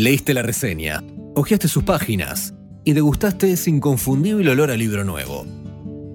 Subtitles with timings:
[0.00, 2.54] Leíste la reseña, hojeaste sus páginas
[2.86, 5.44] y degustaste ese inconfundible olor a libro nuevo.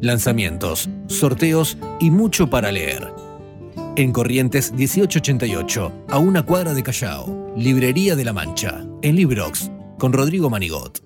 [0.01, 3.13] Lanzamientos, sorteos y mucho para leer.
[3.95, 10.13] En Corrientes 1888, a una cuadra de Callao, Librería de la Mancha, en Librox, con
[10.13, 11.04] Rodrigo Manigot.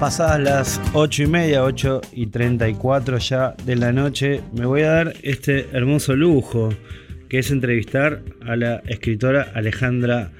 [0.00, 4.92] Pasadas las 8 y media, 8 y 34 ya de la noche, me voy a
[4.92, 6.70] dar este hermoso lujo
[7.28, 10.30] que es entrevistar a la escritora Alejandra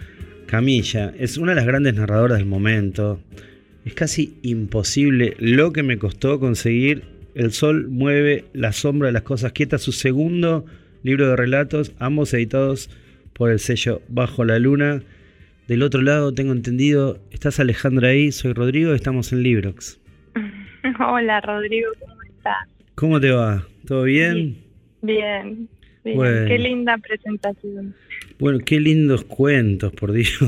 [0.46, 1.12] Camilla.
[1.18, 3.20] Es una de las grandes narradoras del momento.
[3.84, 7.04] Es casi imposible lo que me costó conseguir
[7.34, 10.64] El Sol mueve la sombra de las cosas quietas, su segundo
[11.02, 12.88] libro de relatos, ambos editados
[13.34, 15.02] por el sello Bajo la Luna.
[15.70, 20.00] Del otro lado, tengo entendido, estás Alejandra ahí, soy Rodrigo, estamos en Librox.
[20.98, 22.68] Hola Rodrigo, ¿cómo estás?
[22.96, 23.64] ¿Cómo te va?
[23.86, 24.56] ¿Todo bien?
[25.00, 25.68] Bien,
[26.02, 26.18] bien.
[26.48, 27.94] Qué linda presentación.
[28.40, 30.40] Bueno, qué lindos cuentos, por Dios.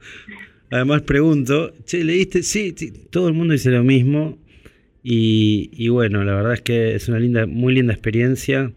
[0.70, 2.42] Además pregunto, che, ¿leíste?
[2.42, 2.74] Sí,
[3.08, 4.36] todo el mundo dice lo mismo.
[5.02, 8.70] Y, y, bueno, la verdad es que es una linda, muy linda experiencia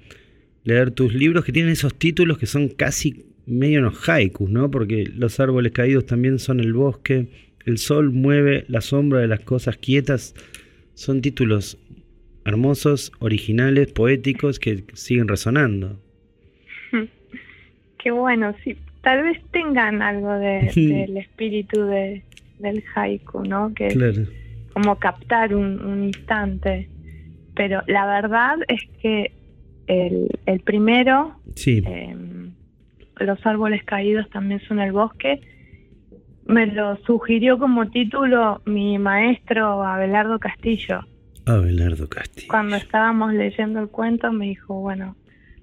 [0.63, 4.71] leer tus libros que tienen esos títulos que son casi medio unos haikus, ¿no?
[4.71, 7.27] Porque los árboles caídos también son el bosque,
[7.65, 10.35] el sol mueve la sombra de las cosas quietas.
[10.93, 11.77] Son títulos
[12.45, 15.99] hermosos, originales, poéticos que siguen resonando.
[17.97, 18.77] Qué bueno, sí.
[19.01, 22.23] Tal vez tengan algo del espíritu de,
[22.59, 23.73] del haiku, ¿no?
[23.73, 24.19] Que es
[24.73, 26.89] como captar un, instante.
[27.55, 29.31] Pero la verdad es que
[29.87, 31.83] el, el primero sí.
[31.85, 32.32] Em,
[33.19, 35.41] los árboles caídos también son el bosque.
[36.45, 41.01] Me lo sugirió como título mi maestro Abelardo Castillo.
[41.45, 42.47] Abelardo Castillo.
[42.49, 45.15] Cuando estábamos leyendo el cuento me dijo, bueno,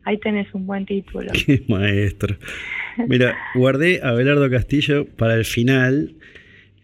[0.05, 1.31] ahí tenés un buen título.
[1.47, 2.37] Qué maestro.
[3.09, 6.15] Mira, guardé a Abelardo Castillo para el final,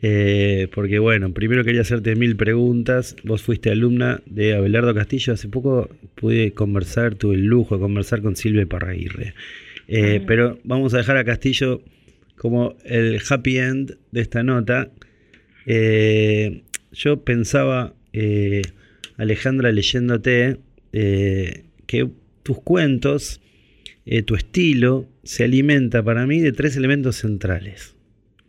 [0.03, 3.17] eh, porque bueno, primero quería hacerte mil preguntas.
[3.25, 5.33] Vos fuiste alumna de Abelardo Castillo.
[5.33, 9.35] Hace poco pude conversar, tuve el lujo de conversar con Silvia Parraguirre.
[9.89, 11.83] Eh, pero vamos a dejar a Castillo
[12.37, 14.91] como el happy end de esta nota.
[15.65, 18.63] Eh, yo pensaba, eh,
[19.17, 20.59] Alejandra, leyéndote,
[20.93, 22.09] que
[22.43, 23.43] tus cuentos,
[24.25, 27.97] tu estilo, se alimenta para mí de tres elementos centrales.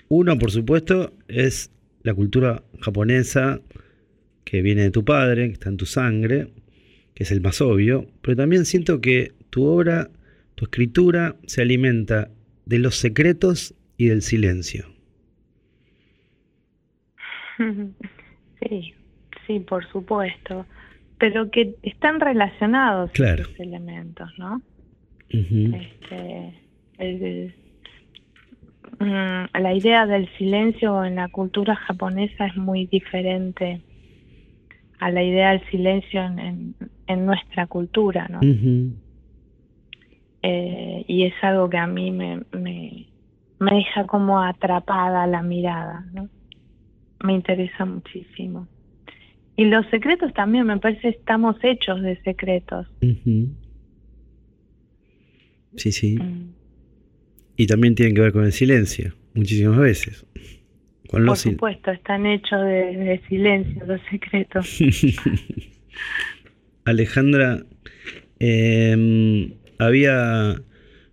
[0.08, 1.72] Uno, por supuesto, es
[2.04, 3.60] la cultura japonesa
[4.46, 6.48] que viene de tu padre, que está en tu sangre,
[7.14, 10.10] que es el más obvio, pero también siento que tu obra
[10.58, 12.30] tu escritura se alimenta
[12.66, 14.86] de los secretos y del silencio.
[18.60, 18.96] Sí,
[19.46, 20.66] sí, por supuesto.
[21.20, 23.44] Pero que están relacionados claro.
[23.60, 24.64] elementos, ¿no?
[25.30, 26.56] este,
[29.00, 33.80] mm, la idea del silencio en la cultura japonesa es muy diferente
[34.98, 36.74] a la idea del silencio en,
[37.06, 38.40] en, nuestra cultura, ¿no?
[40.44, 43.08] Eh, y es algo que a mí me, me,
[43.60, 46.30] deja como atrapada la mirada, ¿no?
[47.24, 48.68] Me interesa muchísimo.
[49.56, 52.88] Y los secretos también, me parece, estamos hechos de secretos.
[55.76, 56.18] Sí, sí.
[56.18, 56.54] Mm.
[57.56, 60.28] Y también tienen que ver con el silencio, muchísimas veces.
[61.10, 64.80] Por supuesto, están hechos de, de silencio los secretos.
[66.86, 67.64] Alejandra,
[68.40, 68.96] eh,
[69.78, 70.62] había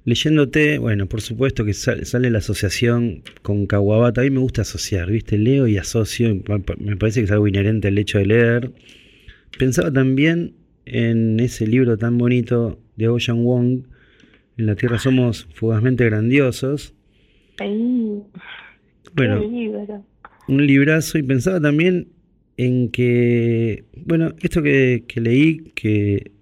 [0.05, 4.21] leyéndote, bueno, por supuesto que sale, la asociación con Kawabata.
[4.21, 5.39] A mí me gusta asociar, ¿viste?
[5.39, 6.35] Leo y asocio,
[6.79, 8.73] me parece que es algo inherente al hecho de leer.
[9.59, 10.55] Pensaba también
[10.85, 13.85] en ese libro tan bonito de Ocean Wong,
[14.57, 16.95] En la Tierra somos fugazmente grandiosos.
[19.15, 19.43] bueno,
[20.49, 22.09] un librazo y pensaba también
[22.57, 26.34] en que, bueno, esto que, que leí, que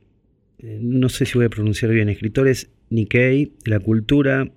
[0.62, 4.50] no sé si voy a pronunciar bien, escritores Nikkei, la cultura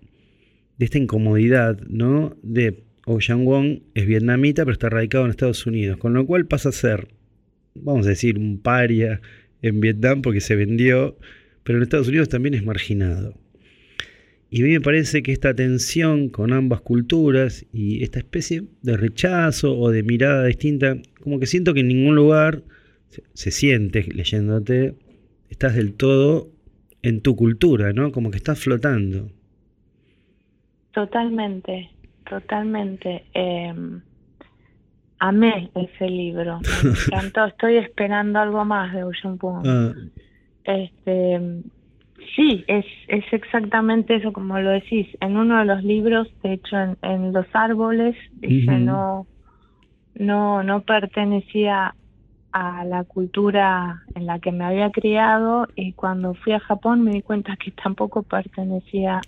[0.78, 2.38] de esta incomodidad, ¿no?
[2.44, 6.70] De Ocean Wong es vietnamita, pero está radicado en Estados Unidos, con lo cual pasa
[6.70, 7.08] a ser,
[7.74, 9.22] vamos a decir, un paria
[9.62, 11.18] en Vietnam porque se vendió,
[11.64, 13.36] pero en Estados Unidos también es marginado.
[14.52, 18.96] Y a mí me parece que esta tensión con ambas culturas y esta especie de
[18.96, 22.64] rechazo o de mirada distinta, como que siento que en ningún lugar
[23.34, 24.96] se siente leyéndote
[25.50, 26.50] estás del todo
[27.02, 28.12] en tu cultura, ¿no?
[28.12, 29.30] Como que estás flotando.
[30.92, 31.92] totalmente,
[32.28, 33.26] totalmente.
[33.34, 33.74] Eh,
[35.20, 37.46] amé ese libro, me encantó.
[37.46, 39.66] Estoy esperando algo más de Ocean Pong.
[39.68, 39.94] Ah.
[40.64, 41.62] Este,
[42.36, 45.08] sí, es, es exactamente eso como lo decís.
[45.22, 49.28] En uno de los libros, de hecho, en, los árboles dice no,
[50.16, 51.96] no, no pertenecía
[52.58, 57.12] a la cultura en la que me había criado y cuando fui a Japón me
[57.12, 59.20] di cuenta que tampoco pertenecía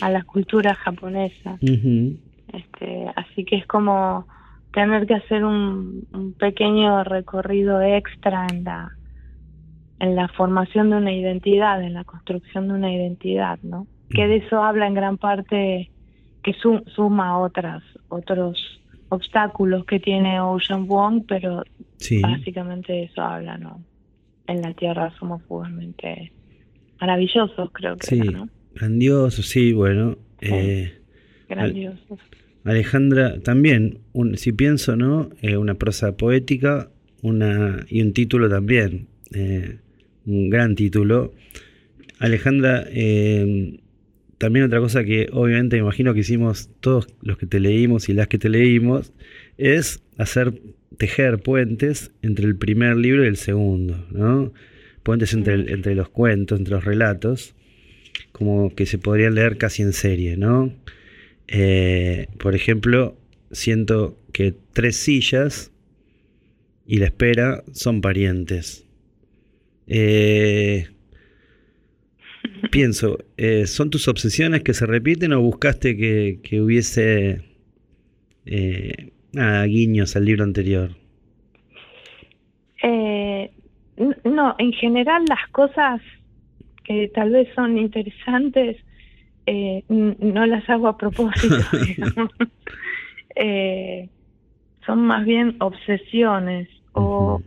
[0.00, 1.56] a la cultura japonesa.
[1.60, 4.26] este, así que es como
[4.72, 8.90] tener que hacer un, pequeño recorrido extra en la
[10.00, 13.86] en la formación de una identidad, en la construcción de una identidad, ¿no?
[14.10, 15.90] Que de eso habla en gran parte
[16.42, 18.77] que suma otras otros
[19.08, 21.62] obstáculos que tiene Ocean Wong, pero
[22.22, 23.82] básicamente de eso habla, ¿no?
[24.46, 26.32] En la Tierra somos fugazmente
[27.00, 28.18] maravillosos, creo que, sí.
[28.20, 28.48] ¿no?
[28.74, 30.16] Grandiosos, sí, bueno.
[30.40, 30.92] Eh,
[31.48, 32.18] grandiosos.
[32.64, 35.30] Alejandra, también, un, si pienso, ¿no?
[35.40, 36.90] Eh, una prosa poética
[37.22, 39.78] una, y un título también, eh,
[40.26, 41.32] un gran título.
[42.18, 43.80] Alejandra, eh,
[44.38, 48.14] también otra cosa que obviamente me imagino que hicimos todos los que te leímos y
[48.14, 49.12] las que te leímos,
[49.58, 50.54] es hacer
[50.96, 54.52] tejer puentes entre el primer libro y el segundo, ¿no?
[55.02, 57.54] Puentes entre, entre los cuentos, entre los relatos,
[58.32, 60.72] como que se podrían leer casi en serie, ¿no?
[61.48, 63.16] Eh, por ejemplo,
[63.50, 65.72] siento que tres sillas
[66.86, 68.84] y la espera son parientes.
[69.86, 70.88] Eh,
[72.70, 77.42] pienso, eh, ¿son tus obsesiones que se repiten o buscaste que, hubiese
[78.44, 80.90] guiños al libro anterior?
[84.24, 86.00] no, en general las cosas
[86.84, 88.76] que tal vez son interesantes
[89.50, 91.56] eh, no las hago a propósito,
[93.34, 94.10] eh,
[94.84, 97.40] son más bien obsesiones o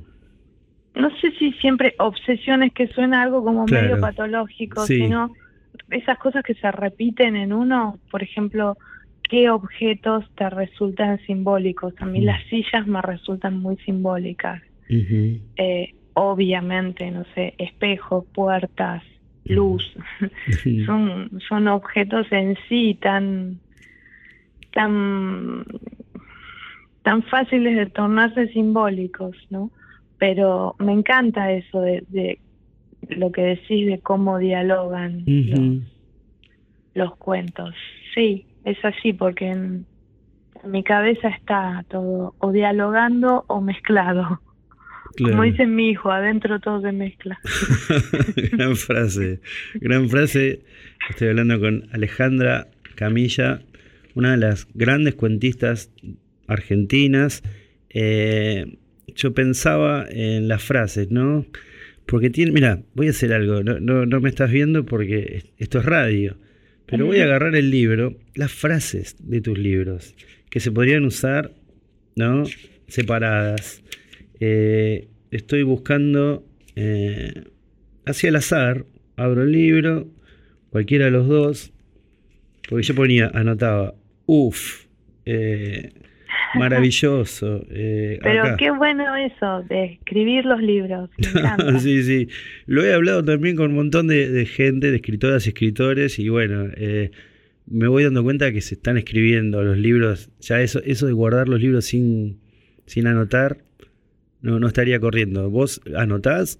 [0.96, 5.32] no sé si siempre obsesiones que suena algo como medio patológico, sino
[5.90, 8.78] esas cosas que se repiten en uno, por ejemplo,
[9.30, 11.94] qué objetos te resultan simbólicos.
[12.00, 14.62] A mí las sillas me resultan muy simbólicas.
[15.56, 19.04] eh, obviamente, no sé, espejos, puertas,
[19.46, 19.94] luz.
[20.86, 23.60] son, son objetos en sí tan,
[24.74, 25.64] tan,
[27.04, 29.72] tan fáciles de tornarse simbólicos, ¿no?
[30.21, 32.38] Pero me encanta eso de,
[33.09, 35.25] lo que decís de cómo dialogan
[36.94, 37.73] los, cuentos.
[38.13, 39.88] Sí, es así, porque en
[40.63, 44.39] mi cabeza está todo o dialogando o mezclado.
[45.18, 47.39] Como dice mi hijo, adentro todo se mezcla.
[48.51, 49.39] gran frase,
[49.73, 50.62] gran frase.
[51.09, 53.62] Estoy hablando con Alejandra Camilla,
[54.13, 55.91] una de las grandes cuentistas
[56.47, 57.41] argentinas.
[57.89, 58.77] Eh,
[59.16, 61.46] yo pensaba en las frases, ¿no?
[62.06, 65.86] Porque tiene, mira, voy a hacer algo, no, no, me estás viendo porque esto es
[65.86, 66.38] radio,
[66.86, 70.16] pero voy a agarrar el libro, las frases de tus libros,
[70.50, 71.54] que se podrían usar,
[72.16, 72.44] ¿no?
[72.88, 73.81] Separadas.
[74.40, 77.46] Eh, estoy buscando eh,
[78.06, 78.86] hacia el azar,
[79.16, 80.10] abro el libro,
[80.69, 81.72] cualquiera de los dos,
[82.68, 84.85] porque yo ponía, anotaba, uff,
[85.26, 85.92] eh,
[86.60, 87.64] maravilloso.
[87.70, 91.10] Pero qué bueno eso, de escribir los libros.
[91.80, 92.28] sí, sí.
[92.66, 96.70] Lo he hablado también con un montón de, gente, de escritoras y escritores, y bueno,
[97.68, 101.48] me voy dando cuenta que se están escribiendo los libros, ya eso, eso de guardar
[101.48, 102.40] los libros sin,
[102.86, 103.58] sin anotar,
[104.42, 105.50] no, no estaría corriendo.
[105.50, 106.60] ¿Vos anotás?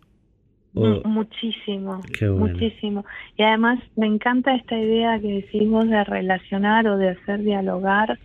[0.74, 2.02] Muchísimo,
[2.38, 3.06] muchísimo.
[3.38, 8.18] Y además me encanta esta idea que decimos de relacionar o de hacer dialogar.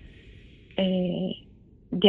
[0.76, 1.32] Eh,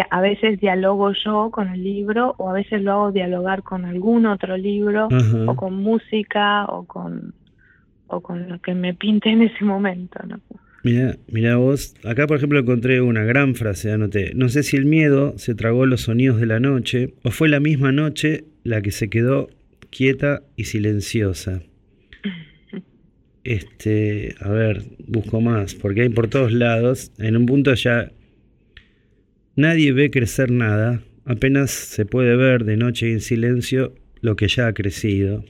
[0.09, 4.25] a veces dialogo yo con el libro o a veces lo hago dialogar con algún
[4.25, 5.07] otro libro
[5.47, 7.33] o con música o con,
[8.07, 10.19] o con lo que me pinte en ese momento.
[10.27, 10.39] ¿no?
[10.83, 14.85] Mira, mira vos, acá por ejemplo encontré una gran frase, anoté, no sé si el
[14.85, 18.91] miedo se tragó los sonidos de la noche o fue la misma noche la que
[18.91, 19.49] se quedó
[19.89, 21.61] quieta y silenciosa.
[23.43, 28.11] Este, a ver, busco más, porque hay por todos lados, en un punto ya
[29.57, 34.47] nadie ve crecer nada, apenas se puede ver de noche y en silencio lo que
[34.47, 35.43] ya ha crecido.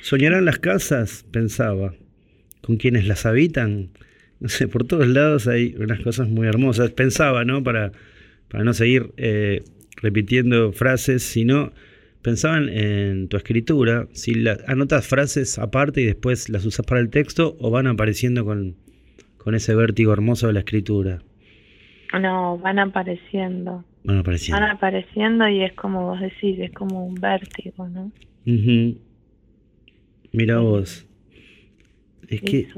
[0.00, 1.24] ¿Soñarán las casas?
[1.30, 1.94] pensaba.
[2.62, 3.90] ¿Con quienes las habitan?
[4.40, 6.90] no sé, por todos lados hay unas cosas muy hermosas.
[6.90, 7.62] Pensaba, ¿no?
[7.62, 7.92] Para,
[8.52, 9.62] no seguir eh,
[9.96, 11.72] repitiendo frases, sino
[12.22, 17.10] pensaban en tu escritura, si la, anotas frases aparte y después las usas para el
[17.10, 18.74] texto o van apareciendo con
[19.54, 21.22] ese vértigo hermoso de la escritura.
[22.20, 23.84] No, van apareciendo.
[24.04, 24.60] Van apareciendo.
[24.60, 28.10] Van apareciendo y es como vos decís, es como un vértigo, ¿no?
[30.32, 31.06] Mira vos.
[32.28, 32.68] Es que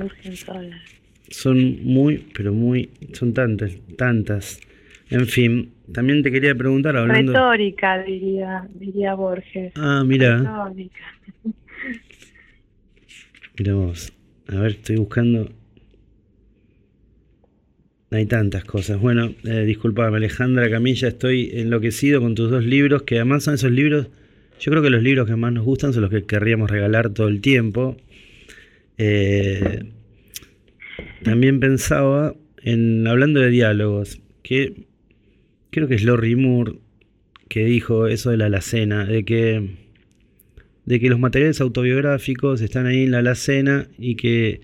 [1.28, 4.60] son muy, pero muy, son tantas, tantas.
[5.10, 7.32] En fin, también te quería preguntar hablando...
[7.32, 9.72] Retórica, diría, diría Borges.
[9.76, 10.38] Ah, mira.
[10.38, 11.04] Retórica.
[13.58, 14.12] Mira vos.
[14.48, 15.50] A ver, estoy buscando...
[18.12, 19.00] Hay tantas cosas.
[19.00, 23.70] Bueno, eh, disculpame Alejandra Camilla, estoy enloquecido con tus dos libros, que además son esos
[23.70, 24.08] libros,
[24.58, 27.28] yo creo que los libros que más nos gustan son los que querríamos regalar todo
[27.28, 27.96] el tiempo.
[28.98, 29.84] Eh,
[31.22, 34.86] también pensaba en, hablando de diálogos, que
[35.70, 36.78] creo que es Lori Moore
[37.50, 39.70] que dijo eso de la alacena, de que,
[40.84, 44.60] de que los materiales autobiográficos están ahí en la alacena y que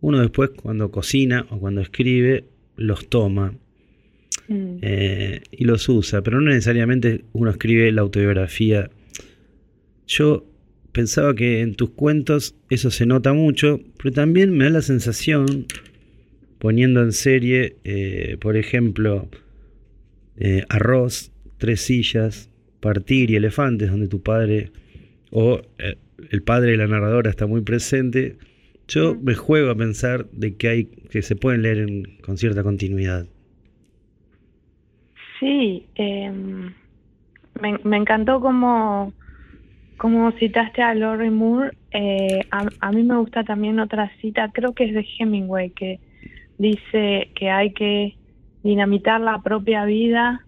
[0.00, 2.44] uno después cuando cocina o cuando escribe
[2.76, 3.54] los toma
[4.48, 4.76] mm.
[4.82, 8.90] eh, y los usa, pero no necesariamente uno escribe la autobiografía.
[10.06, 10.46] Yo
[10.92, 15.66] pensaba que en tus cuentos eso se nota mucho, pero también me da la sensación,
[16.58, 19.28] poniendo en serie, eh, por ejemplo,
[20.36, 22.50] eh, Arroz, Tres Sillas,
[22.80, 24.70] Partir y Elefantes, donde tu padre
[25.30, 25.62] o
[26.30, 28.36] el padre de la narradora está muy presente,
[28.88, 31.86] yo me juego a pensar de que hay que se pueden leer
[32.22, 33.26] con cierta continuidad.
[35.40, 36.72] Sí, em,
[37.60, 39.12] me, encantó como,
[39.96, 41.76] como citaste a Lori Moore.
[41.92, 46.00] Eh, a, mí me gusta también otra cita, creo que es de Hemingway, que
[46.58, 48.16] dice que hay que
[48.62, 50.44] dinamitar la propia vida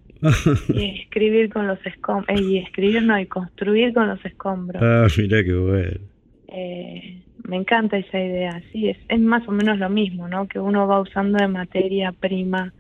[0.69, 4.83] y escribir con los escombros, eh, y escribir no, y construir con los escombros.
[4.83, 6.01] Ah, mira qué bueno.
[6.49, 10.49] Eh, me encanta esa idea, sí, es, es más o menos lo mismo, ¿no?
[10.49, 12.73] Que uno va usando de materia prima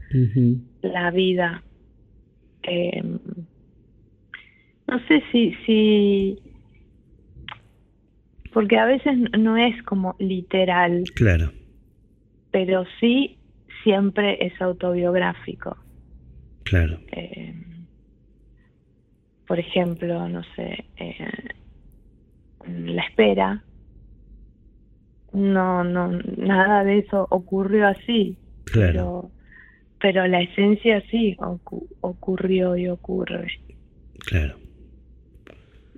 [0.82, 1.62] la vida.
[2.62, 3.02] Eh,
[4.88, 6.38] no sé si, si,
[8.52, 11.04] porque a veces no es como literal.
[11.14, 11.52] Claro.
[12.50, 13.38] Pero sí
[13.84, 15.76] siempre es autobiográfico.
[16.64, 16.98] Claro.
[17.12, 17.54] Eh,
[19.46, 21.30] por ejemplo, no sé, eh,
[22.66, 23.62] la espera
[25.32, 28.36] no, no, nada de eso ocurrió así.
[28.64, 29.30] Claro.
[30.00, 31.36] Pero, la esencia sí
[32.00, 33.48] ocurrió y ocurre.
[34.18, 34.56] Claro.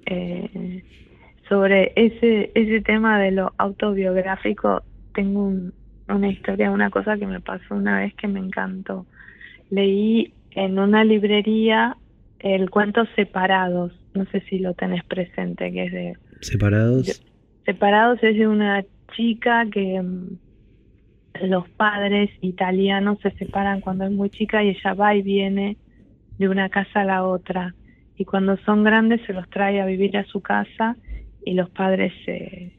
[0.06, 0.84] Eh,
[1.48, 4.82] sobre ese, ese tema de lo autobiográfico,
[5.14, 5.52] tengo
[6.08, 9.06] una historia, una cosa que me pasó una vez que me encantó.
[9.70, 11.96] Leí en una librería
[12.38, 16.16] el cuento Separados, no sé si lo tenés presente, que es de...
[16.40, 17.22] Separados.
[17.64, 18.84] separados es de una
[19.16, 20.38] chica que mm,
[21.42, 25.76] los padres italianos se separan cuando es muy chica y ella va y viene
[26.38, 27.74] de una casa a la otra.
[28.16, 30.96] Y cuando son grandes se los trae a vivir a su casa
[31.44, 32.72] y los padres se,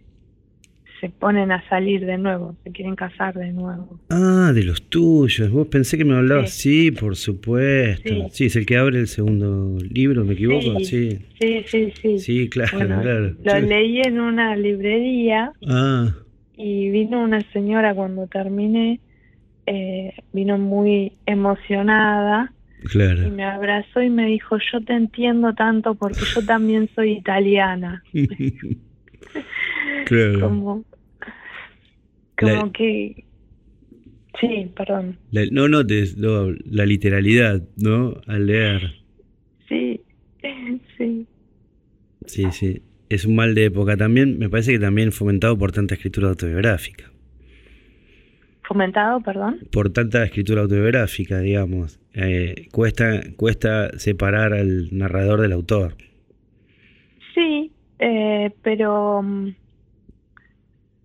[1.00, 4.00] se ponen a salir de nuevo, se quieren casar de nuevo.
[4.10, 5.50] Ah, de los tuyos.
[5.50, 6.52] Vos pensé que me hablabas.
[6.52, 8.30] Sí, por supuesto.
[8.32, 8.46] Sí.
[8.46, 10.80] es el que abre el segundo libro, ¿me equivoco?
[10.80, 11.94] Sí, sí, sí.
[12.02, 12.50] Sí, sí.
[12.50, 13.36] claro, claro.
[13.44, 15.54] Lo leí en una librería.
[15.68, 16.14] Ah.
[16.58, 19.00] Y vino una señora cuando terminé,
[19.66, 22.52] eh, vino muy emocionada.
[22.92, 23.28] Claro.
[23.28, 28.04] Y me abrazó y me dijo, yo te entiendo tanto porque yo también soy italiana.
[30.06, 30.40] claro.
[30.40, 30.84] Como,
[32.40, 33.26] como que...
[34.40, 35.18] Sí, perdón.
[35.52, 35.84] no, no,
[36.66, 38.22] la literalidad, ¿no?
[38.28, 38.94] Al leer.
[39.68, 40.02] Sí,
[40.98, 41.28] sí.
[42.26, 42.82] Sí, sí.
[43.10, 47.12] Es un mal de época también, me parece que también fomentado por tanta escritura autobiográfica.
[48.70, 49.62] ¿Fomentado, perdón?
[49.72, 52.00] Por tanta escritura autobiográfica, digamos.
[52.14, 55.96] Eh, cuesta, cuesta separar al narrador del autor.
[57.34, 59.56] Sí, eh, pero mm,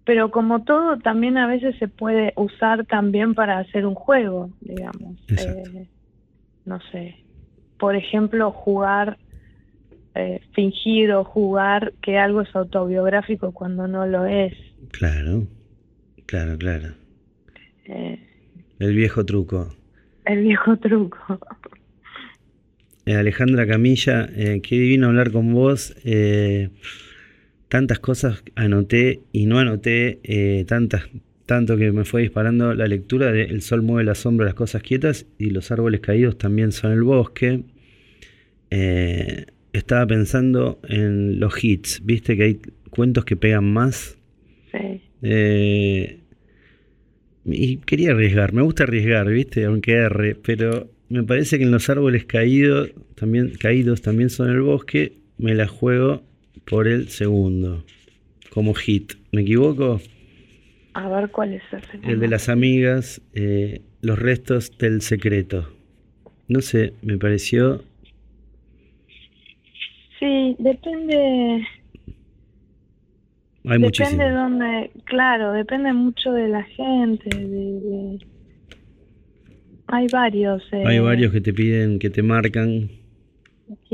[0.05, 5.17] pero como todo también a veces se puede usar también para hacer un juego, digamos.
[5.29, 5.87] Eh,
[6.67, 7.17] no sé,
[7.79, 9.19] por ejemplo, jugar,
[10.15, 14.53] eh, fingir o jugar que algo es autobiográfico cuando no lo es.
[14.91, 15.47] Claro,
[16.27, 16.95] claro, claro.
[17.87, 18.19] Eh,
[18.79, 19.75] el viejo truco.
[20.27, 21.41] El viejo truco.
[23.07, 25.95] Alejandra Camilla, qué divino hablar con vos
[27.75, 31.09] tantas cosas anoté y no anoté, eh, tantas,
[31.45, 34.81] tanto que me fue disparando la lectura de El sol mueve la sombra, las cosas
[34.81, 37.65] quietas y los árboles caídos también son el bosque.
[38.71, 44.19] Eh, estaba pensando en los hits, viste que hay cuentos que pegan más.
[44.71, 45.01] Sí.
[45.23, 46.21] Eh,
[47.45, 49.65] y quería arriesgar, me gusta arriesgar, ¿viste?
[49.65, 54.61] Aunque erre, pero me parece que en los árboles caídos también, caídos también son el
[54.61, 56.23] bosque, me la juego
[56.65, 57.85] por el segundo,
[58.51, 59.15] como hit.
[59.33, 60.01] ¿Me equivoco?
[60.95, 65.69] A ver cuál es el El de las amigas, eh, los restos del secreto.
[66.49, 67.83] No sé, me pareció...
[70.21, 71.67] Sí, depende
[73.67, 77.31] hay depende de dónde, claro, depende mucho de la gente.
[79.87, 80.63] Hay varios.
[80.71, 80.85] Eh...
[80.87, 82.91] Hay varios que te piden, que te marcan.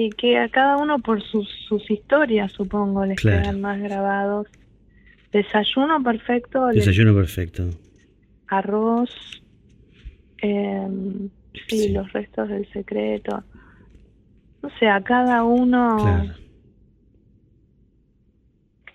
[0.01, 4.47] Y que a cada uno por sus, sus historias, supongo, les quedan más grabados.
[5.33, 6.67] Desayuno perfecto.
[6.69, 7.69] Desayuno perfecto.
[8.49, 9.11] Arroz.
[10.43, 10.89] Eh,
[11.69, 13.43] sí, los restos del secreto.
[14.63, 15.97] O sea, cada uno.
[15.99, 16.41] Claro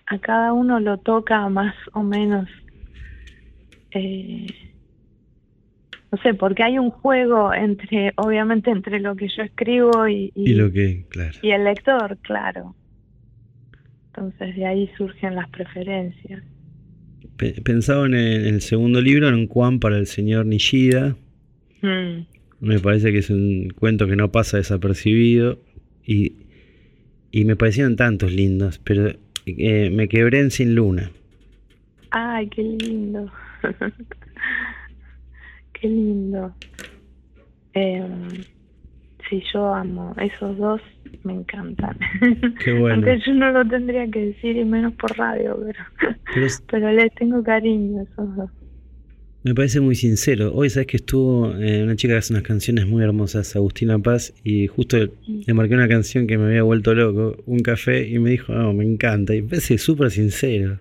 [0.08, 2.48] a cada uno lo toca más o menos.
[3.92, 4.46] Eh,
[6.16, 10.72] no sé, porque hay un juego entre, obviamente, entre lo que yo escribo y, lo
[10.72, 11.38] que, claro.
[11.42, 12.76] y el lector, claro.
[14.08, 16.42] Entonces de ahí surgen las preferencias.
[17.66, 21.18] Pensaba en el, segundo libro, en un Juan para el señor Nishida.
[21.82, 22.26] Mm.
[22.62, 25.60] Me parece que es un cuento que no pasa desapercibido
[26.06, 26.38] y,
[27.32, 29.12] y me parecieron tantos lindos, pero
[29.46, 31.12] eh, me quebré en Sin Luna.
[32.12, 33.30] Ay, qué lindo.
[35.80, 36.54] qué lindo.
[37.74, 38.08] Eh,
[39.30, 40.16] sí, yo amo.
[40.18, 40.82] Esos dos
[41.24, 41.98] me encantan.
[42.64, 42.96] Qué bueno.
[42.96, 47.44] Aunque yo no lo tendría que decir y menos por radio, pero, pero, les tengo
[47.44, 48.50] cariño a esos dos.
[49.44, 50.52] Me parece muy sincero.
[50.56, 54.34] Hoy sabes que estuvo eh, una chica que hace unas canciones muy hermosas, Agustina Paz,
[54.44, 58.32] y justo le marqué una canción que me había vuelto loco, un café, y me
[58.32, 59.36] dijo, oh, me encanta.
[59.36, 60.80] Y me parece súper sincero,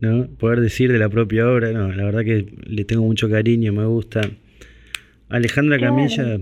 [0.00, 0.26] ¿no?
[0.26, 3.84] Poder decir de la propia obra, no, la verdad que le tengo mucho cariño, me
[3.86, 4.30] gusta.
[5.28, 6.40] Alejandra Camilla,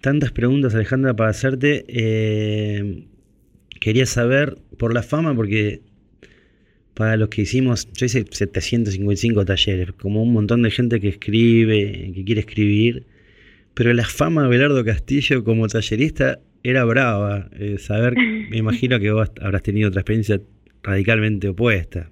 [0.00, 1.84] tantas preguntas, Alejandra, para hacerte.
[1.88, 3.04] Eh,
[3.80, 5.80] quería saber por la fama, porque
[6.94, 12.12] para los que hicimos, yo hice 755 talleres, como un montón de gente que escribe,
[12.14, 13.06] que quiere escribir,
[13.74, 17.48] pero la fama de Belardo Castillo como tallerista era brava.
[17.58, 20.42] Eh, saber, me imagino que vos habrás tenido otra experiencia
[20.82, 22.10] radicalmente opuesta.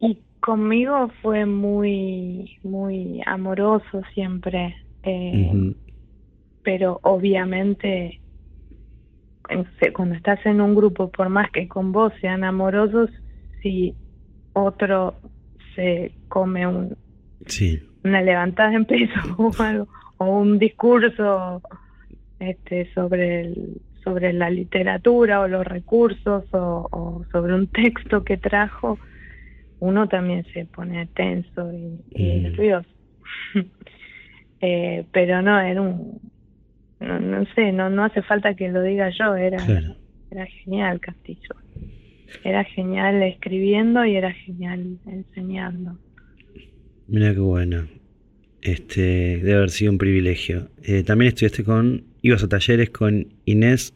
[0.00, 5.74] Y conmigo fue muy, muy amoroso siempre, eh,
[6.62, 8.20] pero obviamente
[9.92, 13.10] cuando estás en un grupo, por más que con vos sean amorosos,
[13.62, 13.94] si
[14.52, 15.14] otro
[15.74, 16.96] se come un,
[18.04, 21.60] una levantada en peso o algo, o un discurso
[22.38, 28.98] este, sobre el, sobre la literatura o los recursos o, sobre un texto que trajo,
[29.80, 32.42] uno también se pone tenso y, y mm.
[32.42, 32.88] nervioso.
[34.60, 36.20] eh, pero no, era un,
[37.00, 39.58] no, no sé, no, no hace falta que lo diga yo, era,
[40.30, 41.56] era genial Castillo.
[42.44, 45.98] Era genial escribiendo y era genial enseñando.
[47.08, 47.86] Mira qué bueno.
[48.62, 49.00] Este,
[49.38, 50.70] debe haber sido un privilegio.
[50.82, 53.94] Eh, también estudiaste con, ibas a talleres con Inés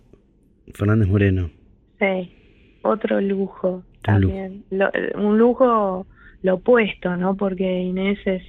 [0.74, 1.50] Fernández Moreno.
[1.98, 2.30] Sí,
[2.82, 4.64] otro lujo también.
[5.14, 6.06] un lujo
[6.42, 7.36] lo opuesto, ¿no?
[7.36, 8.42] Porque Inés es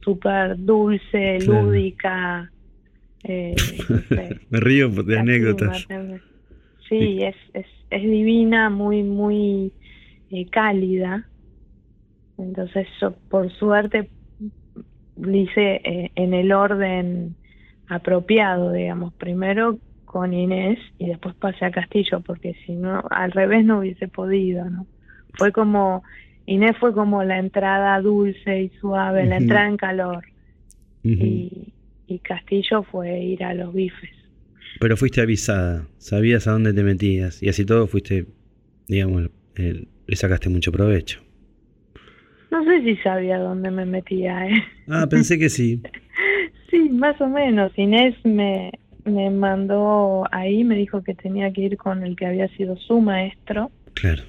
[0.00, 2.50] súper dulce, lúdica,
[3.24, 3.54] eh,
[4.50, 5.86] Me río de anécdotas.
[6.88, 9.72] Sí, es, es, es divina, muy, muy
[10.30, 11.28] eh, cálida.
[12.38, 14.08] Entonces yo, por suerte,
[15.16, 17.34] hice eh, en el orden
[17.88, 19.12] apropiado, digamos.
[19.14, 24.08] Primero con Inés y después pasé a Castillo, porque si no, al revés no hubiese
[24.08, 24.86] podido, ¿no?
[25.34, 26.02] Fue como,
[26.46, 30.24] Inés fue como la entrada dulce y suave, la entrada en calor.
[31.02, 31.72] Y
[32.06, 34.10] y Castillo fue ir a los bifes.
[34.80, 38.26] Pero fuiste avisada, sabías a dónde te metías y así todo fuiste,
[38.88, 41.22] digamos, le sacaste mucho provecho.
[42.50, 44.62] No sé si sabía dónde me metía, ¿eh?
[44.88, 45.82] Ah, pensé que sí.
[46.86, 47.72] sí, más o menos.
[47.76, 48.72] Inés me,
[49.04, 53.00] me mandó ahí, me dijo que tenía que ir con el que había sido su
[53.00, 53.70] maestro.
[53.94, 54.22] Claro.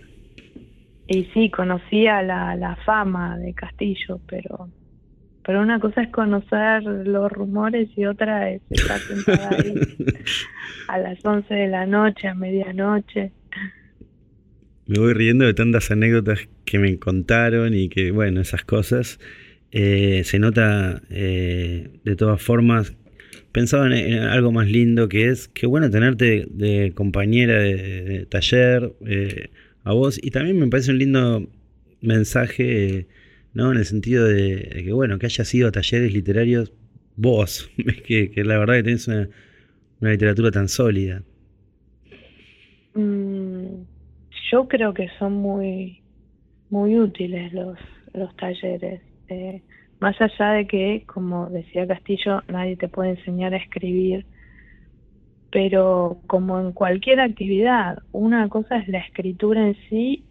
[1.07, 4.69] Y sí, conocía la, la fama de Castillo, pero
[5.45, 9.75] pero una cosa es conocer los rumores y otra es estar sentada ahí
[10.89, 13.31] a las 11 de la noche, a medianoche.
[14.87, 19.19] Me voy riendo de tantas anécdotas que me contaron y que, bueno, esas cosas.
[19.71, 22.93] Eh, se nota eh, de todas formas,
[23.51, 29.49] pensaba en, algo más lindo que es, que bueno tenerte de, compañera de, taller, eh,
[29.83, 31.49] a vos, y también me parece un lindo
[32.01, 33.07] mensaje
[33.57, 33.71] ¿no?
[33.71, 36.71] En el sentido de, que, bueno, que haya sido talleres literarios
[37.15, 37.71] vos,
[38.05, 39.27] que, la verdad que tenés una,
[39.99, 41.23] literatura tan sólida.
[42.93, 43.81] Mm,
[44.51, 46.03] yo creo que son muy,
[46.69, 47.79] muy útiles los,
[48.13, 49.01] los talleres.
[49.29, 49.61] Eh,
[49.99, 54.25] más allá de que, como decía Castillo, nadie te puede enseñar a escribir,
[55.51, 60.23] pero como en cualquier actividad, una cosa es la escritura en sí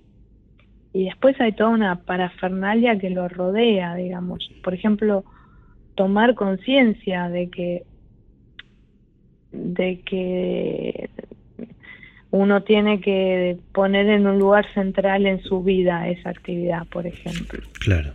[0.92, 4.50] y después hay toda una parafernalia que lo rodea, digamos.
[4.62, 5.24] Por ejemplo,
[5.94, 7.82] tomar conciencia de que
[9.52, 11.10] de que
[12.30, 17.60] uno tiene que poner en un lugar central en su vida esa actividad, por ejemplo.
[17.80, 18.12] Claro.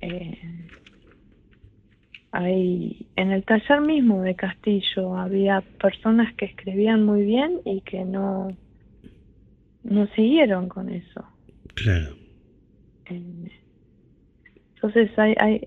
[0.00, 0.38] Eh,
[2.32, 8.48] en el taller mismo de Castillo había personas que escribían muy bien y que no,
[9.82, 11.24] no siguieron con eso.
[11.74, 12.14] Claro.
[13.06, 13.50] Eh,
[14.74, 15.66] entonces hay, hay,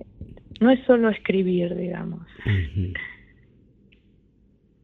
[0.60, 2.26] no es solo escribir, digamos.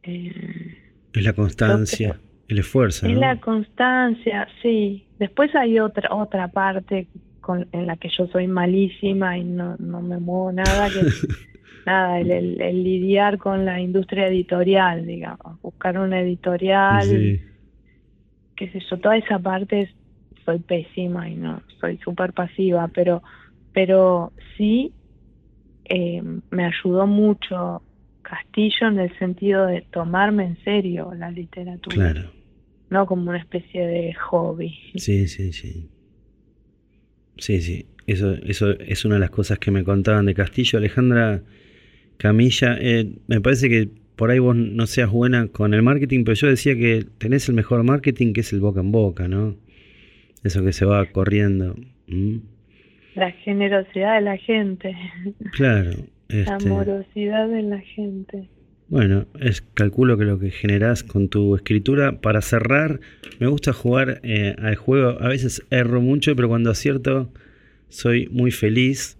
[0.03, 0.77] Eh,
[1.13, 3.07] es la constancia, el esfuerzo.
[3.07, 5.07] Es la constancia, sí.
[5.19, 7.07] Después hay otra otra parte
[7.47, 10.99] con, en la que yo soy malísima y no, no me muevo nada, que
[11.86, 17.39] nada, el, lidiar con la industria editorial, digamos, buscar una editorial, sí.
[18.57, 19.89] qué sé yo, toda esa parte
[20.43, 23.23] soy pésima y no, soy súper pasiva, pero,
[23.71, 24.91] pero sí
[25.86, 27.81] eh, me ayudó mucho
[28.23, 31.95] Castillo en el sentido de tomarme en serio la literatura.
[31.95, 32.29] Claro.
[32.89, 34.77] No como una especie de hobby.
[34.95, 35.89] Sí, sí, sí.
[37.38, 37.86] Sí, sí.
[38.06, 40.80] Eso, eso es una de las cosas que me contaban de Castillo.
[40.80, 41.41] Alejandra
[42.17, 46.36] Camilla, eh, me parece que por ahí vos no seas buena con el marketing, pero
[46.36, 49.56] yo decía que tenés el mejor marketing que es el boca en boca, ¿no?
[50.43, 51.76] Eso que se va corriendo.
[53.15, 54.95] La generosidad de la gente.
[55.52, 55.91] Claro.
[56.30, 58.47] la este, amorosidad de la gente.
[58.89, 62.21] Bueno, es calculo que lo que generás con tu escritura.
[62.21, 63.00] Para cerrar,
[63.39, 65.21] me gusta jugar eh, al juego.
[65.21, 67.32] A veces erro mucho, pero cuando acierto
[67.89, 69.17] soy muy feliz.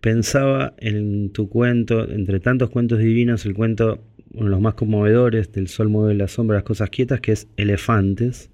[0.00, 5.52] Pensaba en tu cuento, entre tantos cuentos divinos, el cuento, uno de los más conmovedores,
[5.52, 8.50] del sol mueve la sombra, las cosas quietas, que es Elefantes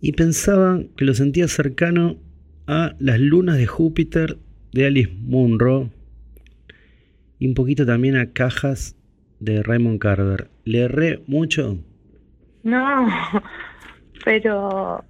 [0.00, 2.18] y pensaba que lo sentía cercano
[2.66, 4.38] a las lunas de Júpiter
[4.72, 5.90] de Alice Munro
[7.38, 8.96] y un poquito también a cajas
[9.40, 10.48] de Raymond Carver.
[10.64, 11.78] ¿Le erré mucho?
[12.62, 13.08] No,
[14.24, 15.04] pero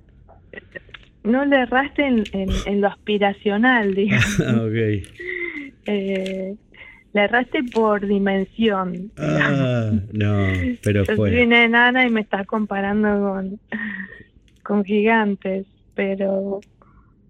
[1.24, 4.40] no le erraste en, lo aspiracional, digamos.
[4.40, 5.06] Ah, ok.
[5.86, 6.54] Eh,
[7.14, 9.10] le erraste por dimensión.
[9.16, 10.46] Ah, no,
[10.82, 11.30] pero Yo fue.
[11.30, 13.58] soy una enana y me estás comparando con
[14.68, 16.60] con gigantes, pero,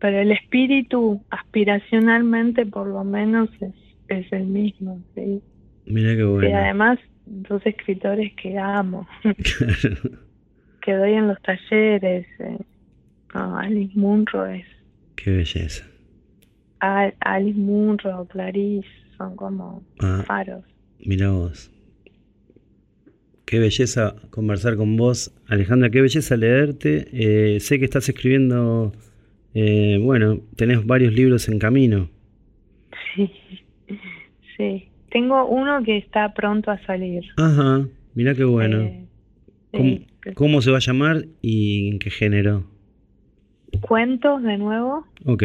[0.00, 3.72] pero el espíritu aspiracionalmente por lo menos es,
[4.08, 5.42] es el mismo, ¿sí?
[5.86, 6.48] Mira qué bueno.
[6.48, 9.06] Y además dos escritores que amo,
[10.82, 12.26] que doy en los talleres.
[12.38, 12.58] Eh.
[13.32, 14.64] Alice Munro es...
[15.16, 15.84] Qué belleza.
[16.80, 20.64] Alice Munro, Clarice, son como ah, faros.
[21.04, 21.70] Mira vos.
[23.44, 27.08] Qué belleza conversar con vos, Alejandra, qué belleza leerte.
[27.12, 28.92] Eh, sé que estás escribiendo,
[29.54, 32.10] eh, bueno, tenés varios libros en camino.
[33.14, 33.30] Sí,
[34.58, 34.88] sí.
[35.10, 37.24] Tengo uno que está pronto a salir.
[37.38, 38.82] Ajá, mira qué bueno.
[39.72, 42.64] Eh, ¿Cómo, se va a llamar y en qué género?
[43.80, 45.06] Cuentos de nuevo.
[45.24, 45.42] Ok.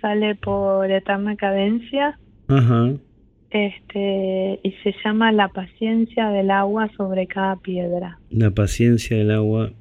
[0.00, 2.18] Sale por Eterna Cadencia.
[2.48, 2.94] Ajá
[3.52, 8.18] este y se llama La paciencia del agua sobre cada piedra.
[8.30, 9.72] La paciencia del agua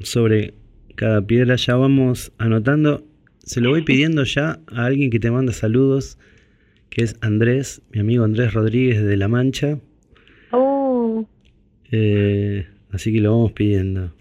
[0.00, 0.54] sobre
[0.96, 1.56] cada piedra.
[1.56, 3.04] Ya vamos anotando.
[3.38, 6.18] Se lo voy pidiendo ya a alguien que te manda saludos,
[6.96, 9.78] que es Andrés, mi amigo Andrés Rodríguez de La Mancha.
[10.50, 11.26] Oh.
[11.92, 14.14] Eh, así que lo vamos pidiendo.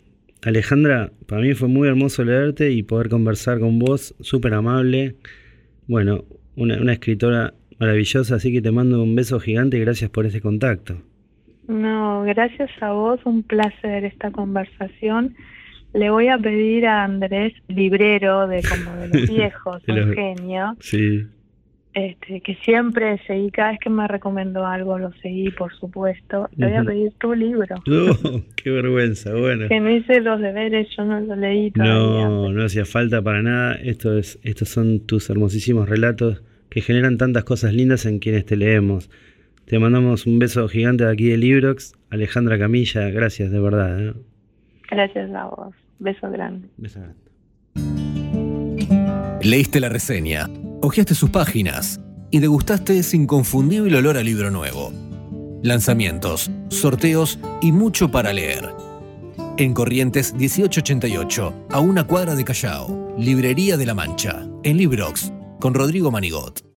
[0.44, 5.16] Alejandra, para mí fue muy hermoso leerte y poder conversar con vos, súper amable.
[5.88, 6.26] Bueno,
[6.58, 10.42] una, una escritora Maravillosa, así que te mando un beso gigante y gracias por ese
[10.42, 11.02] contacto.
[11.70, 15.34] No, gracias a vos, un placer esta conversación.
[15.94, 21.26] Le voy a pedir a Andrés, librero de como de los viejos, un genio, sí.
[21.96, 26.50] Este, que siempre seguí, cada vez que me recomendó algo lo seguí, por supuesto.
[26.58, 27.78] Le voy a pedir tu libro.
[27.88, 29.70] No, qué vergüenza, bueno.
[29.70, 32.28] Que no hice los deberes, yo no lo leí todavía.
[32.28, 33.76] No, no hacía falta para nada.
[33.76, 38.58] Esto es, estos son tus hermosísimos relatos que generan tantas cosas lindas en quienes te
[38.58, 39.10] leemos.
[39.64, 41.94] Te mandamos un beso gigante de aquí de Librox.
[42.10, 44.10] Alejandra Camilla, gracias de verdad.
[44.10, 44.14] ¿eh?
[44.92, 45.74] Gracias a vos.
[46.00, 46.68] Beso grande.
[46.76, 47.26] Beso grande.
[49.42, 50.48] Leíste la reseña,
[50.86, 52.00] hojeaste sus páginas
[52.32, 54.92] y degustaste ese inconfundible olor a libro nuevo.
[55.64, 58.70] Lanzamientos, sorteos y mucho para leer.
[59.58, 65.74] En Corrientes 1888, a una cuadra de Callao, Librería de la Mancha, en Librox, con
[65.74, 66.65] Rodrigo Manigot.